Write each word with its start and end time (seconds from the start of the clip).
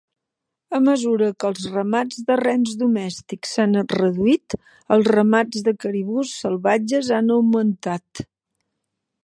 A 0.77 0.77
mesura 0.85 1.27
que 1.41 1.47
els 1.49 1.67
ramats 1.73 2.23
de 2.29 2.37
rens 2.41 2.71
domèstics 2.79 3.53
s'han 3.57 3.77
reduït, 3.97 4.57
els 4.97 5.11
ramats 5.17 5.67
de 5.69 5.77
caribús 5.85 6.33
salvatges 6.41 7.13
han 7.19 7.31
augmentat. 7.37 8.25